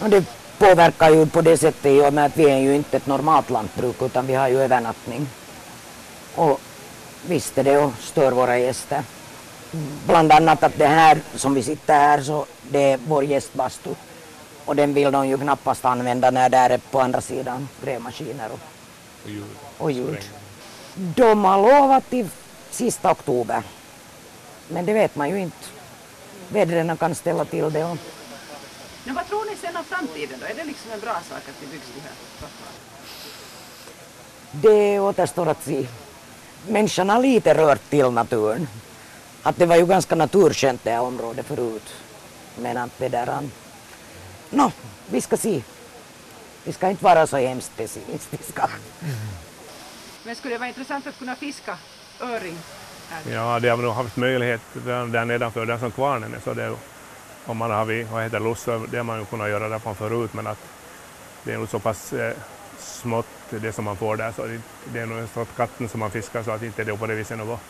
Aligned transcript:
Och 0.00 0.10
det 0.10 0.24
påverkar 0.58 1.10
ju 1.10 1.26
på 1.26 1.40
det 1.40 1.56
sättet 1.58 1.86
i 1.86 2.00
och 2.00 2.12
med 2.12 2.24
att 2.26 2.36
vi 2.36 2.50
är 2.50 2.58
ju 2.58 2.74
inte 2.74 2.96
ett 2.96 3.06
normalt 3.06 3.50
lantbruk 3.50 4.02
utan 4.02 4.26
vi 4.26 4.34
har 4.34 4.48
ju 4.48 4.62
övernattning. 4.62 5.28
Och 6.34 6.60
visst 7.26 7.58
är 7.58 7.64
det 7.64 7.78
och 7.78 7.92
stör 8.00 8.32
våra 8.32 8.58
gäster. 8.58 9.02
Bland 10.06 10.32
annat 10.32 10.62
att 10.62 10.78
det 10.78 10.86
här 10.86 11.18
som 11.34 11.54
vi 11.54 11.62
sitter 11.62 11.94
här 11.94 12.22
så 12.22 12.46
det 12.70 12.92
är 12.92 12.98
vår 13.06 13.24
gästbastu. 13.24 13.90
Och 14.64 14.76
den 14.76 14.94
vill 14.94 15.12
de 15.12 15.28
ju 15.28 15.38
knappast 15.38 15.84
använda 15.84 16.30
när 16.30 16.48
det 16.48 16.56
är 16.56 16.78
på 16.78 17.00
andra 17.00 17.20
sidan 17.20 17.68
grävmaskiner 17.84 18.48
och, 18.52 18.60
Och 19.24 19.30
ljud. 19.30 19.44
och 19.78 19.92
ljud. 19.92 20.24
De 20.94 21.44
har 21.44 21.62
lovat 21.62 22.10
till 22.10 22.28
sista 22.70 23.10
oktober. 23.10 23.62
Men 24.68 24.86
det 24.86 24.92
vet 24.92 25.16
man 25.16 25.30
ju 25.30 25.38
inte. 25.40 25.66
Vädren 26.48 26.96
kan 26.96 27.14
ställa 27.14 27.44
till 27.44 27.72
det. 27.72 27.84
Och 27.84 27.96
Men 29.06 29.14
vad 29.14 29.26
tror 29.28 29.44
ni 29.50 29.56
sen 29.56 29.76
om 29.76 29.84
framtiden 29.84 30.40
då? 30.40 30.46
Är 30.46 30.54
det 30.54 30.64
liksom 30.64 30.90
en 30.92 31.00
bra 31.00 31.14
sak 31.14 31.38
att 31.38 31.60
det 31.60 31.66
byggs 31.66 31.86
de 31.94 32.00
här 32.00 32.10
trottoarerna? 32.38 32.76
Det 34.52 35.00
återstår 35.00 35.48
att 35.48 35.64
se. 35.64 35.86
Människan 36.68 37.08
har 37.08 37.18
lite 37.22 37.54
rört 37.54 37.90
till 37.90 38.10
naturen. 38.10 38.68
Att 39.42 39.56
det 39.56 39.66
var 39.66 39.76
ju 39.76 39.86
ganska 39.86 40.14
naturskönt 40.14 40.84
det 40.84 40.90
här 40.90 41.00
området 41.00 41.46
förut. 41.46 41.94
Men 42.58 42.76
att 42.76 42.98
det 42.98 43.08
där... 43.08 43.28
um, 43.38 43.50
Nå, 44.50 44.72
vi 45.10 45.20
ska 45.20 45.36
se. 45.36 45.62
Vi 46.64 46.72
ska 46.72 46.90
inte 46.90 47.04
vara 47.04 47.26
så 47.26 47.36
hemskt 47.36 47.76
pessimistiska. 47.76 48.70
Men 50.24 50.36
skulle 50.36 50.54
det 50.54 50.58
vara 50.58 50.68
intressant 50.68 51.06
att 51.06 51.18
kunna 51.18 51.36
fiska 51.36 51.78
öring 52.20 52.58
här? 53.10 53.32
Ja, 53.34 53.60
det 53.60 53.68
har 53.68 53.76
vi 53.76 53.82
nog 53.82 53.94
haft 53.94 54.16
möjlighet 54.16 54.60
där, 54.72 55.06
där 55.06 55.24
nedanför, 55.24 55.66
där 55.66 55.78
som 55.78 55.90
kvarnen 55.90 56.34
är. 56.34 56.40
Så 56.40 56.54
det, 56.54 56.62
är- 56.64 56.76
om 57.46 57.56
man 57.56 57.70
har 57.70 57.84
vid, 57.84 58.06
vad 58.06 58.22
heter 58.22 58.40
loss, 58.40 58.60
så 58.62 58.86
det 58.90 58.96
har 58.96 59.04
man 59.04 59.18
ju 59.18 59.24
kunnat 59.24 59.48
göra 59.48 59.68
där 59.68 59.78
från 59.78 59.94
förut, 59.94 60.34
men 60.34 60.46
att 60.46 60.58
det 61.44 61.52
är 61.52 61.58
nog 61.58 61.68
så 61.68 61.78
pass 61.78 62.12
eh, 62.12 62.32
smått 62.78 63.26
det 63.50 63.72
som 63.72 63.84
man 63.84 63.96
får 63.96 64.16
där, 64.16 64.32
så 64.36 64.46
det, 64.46 64.60
det 64.84 65.00
är 65.00 65.06
nog 65.06 65.18
en 65.18 65.28
sorts 65.28 65.50
katten 65.56 65.88
som 65.88 66.00
man 66.00 66.10
fiskar, 66.10 66.42
så 66.42 66.50
att 66.50 66.62
inte 66.62 66.84
det 66.84 66.92
är 66.92 66.96
på 66.96 67.06
det 67.06 67.14
viset 67.14 67.38
något, 67.38 67.60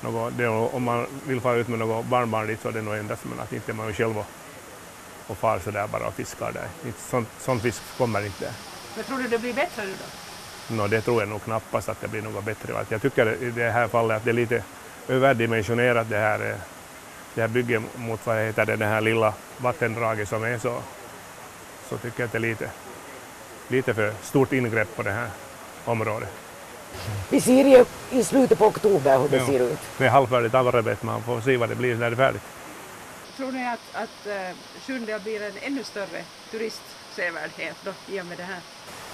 något 0.00 0.32
det 0.36 0.44
nog- 0.46 0.74
om 0.74 0.82
man 0.82 1.06
vill 1.26 1.40
fara 1.40 1.56
ut 1.56 1.68
med 1.68 1.78
något 1.78 2.06
barnbarn 2.06 2.46
dit 2.46 2.60
så 2.62 2.68
är 2.68 2.72
det 2.72 2.82
nog 2.82 2.94
endast, 2.96 3.24
men 3.24 3.40
att 3.40 3.52
inte 3.52 3.72
man 3.72 3.86
ju 3.86 3.92
själv 3.92 4.18
och, 4.18 4.26
och 5.26 5.38
far 5.38 5.58
så 5.64 5.70
där 5.70 5.86
bara 5.86 6.06
och 6.06 6.14
fiskar 6.14 6.52
där. 6.52 6.68
Inte, 6.86 7.00
sånt, 7.00 7.28
sån 7.38 7.60
fisk 7.60 7.82
kommer 7.98 8.26
inte 8.26 8.44
där. 8.44 8.52
Men 8.96 9.04
tror 9.04 9.18
du 9.18 9.28
det 9.28 9.38
blir 9.38 9.54
bättre 9.54 9.82
nu 9.84 9.92
då? 10.68 10.74
Nå, 10.74 10.86
det 10.86 11.00
tror 11.00 11.22
jag 11.22 11.28
nog 11.28 11.44
knappast 11.44 11.88
att 11.88 12.00
det 12.00 12.08
blir 12.08 12.22
något 12.22 12.44
bättre. 12.44 12.84
Jag 12.88 13.02
tycker 13.02 13.42
i 13.42 13.50
det 13.50 13.70
här 13.70 13.88
fallet 13.88 14.16
att 14.16 14.24
det 14.24 14.30
är 14.30 14.34
lite 14.34 14.62
överdimensionerat 15.08 16.08
det 16.10 16.18
här, 16.18 16.50
eh, 16.50 16.56
det 17.36 17.40
här 17.42 17.48
bygget 17.48 17.82
mot 17.96 18.26
vad 18.26 18.36
heter 18.36 18.64
det, 18.66 18.76
det 18.76 18.86
här 18.86 19.00
lilla 19.00 19.34
vattendraget 19.58 20.28
som 20.28 20.44
är 20.44 20.58
så, 20.58 20.74
så 21.88 21.96
tycker 21.98 22.20
jag 22.20 22.26
att 22.26 22.32
det 22.32 22.38
är 22.38 22.40
lite, 22.40 22.70
lite 23.68 23.94
för 23.94 24.12
stort 24.22 24.52
ingrepp 24.52 24.96
på 24.96 25.02
det 25.02 25.10
här 25.12 25.28
området. 25.84 26.28
Vi 27.28 27.40
ser 27.40 27.64
ju 27.64 27.84
i 28.10 28.24
slutet 28.24 28.58
på 28.58 28.66
oktober 28.66 29.18
hur 29.18 29.28
det 29.28 29.36
Ja. 29.36 29.46
ser 29.46 29.60
ut. 29.60 29.78
Det 29.98 30.04
är 30.04 30.08
halvfärdigt 30.10 30.54
arbete, 30.54 31.06
man 31.06 31.22
får 31.22 31.40
se 31.40 31.56
vad 31.56 31.68
det 31.68 31.74
blir 31.74 31.94
när 31.96 32.10
det 32.10 32.14
är 32.14 32.16
färdigt. 32.16 32.42
Tror 33.36 33.52
ni 33.52 33.66
att, 33.68 33.80
att 34.02 34.26
uh, 34.26 34.32
Sjundeå 34.86 35.18
blir 35.18 35.42
en 35.42 35.52
ännu 35.62 35.84
större 35.84 36.22
turistsevärdhet 36.50 37.76
då 37.84 37.92
i 38.14 38.20
och 38.20 38.26
med 38.26 38.38
det 38.38 38.44
här? 38.44 38.60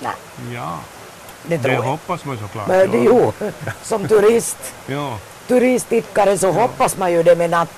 Nej, 0.01 0.55
Ja, 0.55 0.79
det 1.42 1.59
tror 1.59 1.75
jag. 1.75 1.83
hoppas 1.83 2.25
man 2.25 2.39
såklart. 2.39 2.69
Men 2.69 2.91
det, 2.91 2.98
jo, 2.98 3.33
som 3.83 4.09
turist, 4.09 4.75
Ja, 4.86 5.19
turistidkare 5.48 6.39
så 6.39 6.53
hoppas 6.53 6.97
man 6.97 7.12
ju 7.12 7.23
det 7.23 7.36
men 7.36 7.55
att 7.55 7.69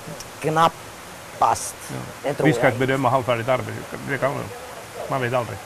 knappast. 0.45 1.75
Det 2.23 2.33
tror 2.33 2.47
vi 2.47 2.53
ska 2.53 2.63
jag 2.63 2.73
inte 2.73 2.79
bedöma 2.79 3.09
halvfärdigt 3.09 3.49
arbete, 3.49 3.71
det 4.09 4.17
kan 4.17 4.31
man, 4.31 4.43
man 5.09 5.21
vet 5.21 5.33
aldrig. 5.33 5.57